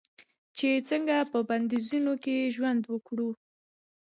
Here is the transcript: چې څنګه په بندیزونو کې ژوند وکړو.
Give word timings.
چې 0.57 0.69
څنګه 0.89 1.15
په 1.31 1.39
بندیزونو 1.49 2.13
کې 2.23 2.51
ژوند 2.55 2.81
وکړو. 2.87 3.29